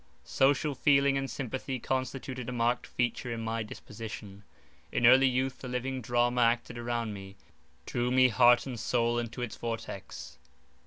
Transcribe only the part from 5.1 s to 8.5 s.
youth, the living drama acted around me, drew me